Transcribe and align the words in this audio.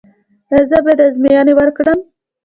ایا 0.53 0.61
زه 0.69 0.77
باید 0.83 0.99
ازموینې 1.07 1.53
وکړم؟ 1.55 1.99